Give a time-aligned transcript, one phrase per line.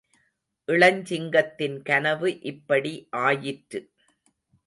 [0.67, 2.93] இளஞ்சிங்கத்தின் கனவு இப்படி
[3.11, 3.81] ஆயிற்று.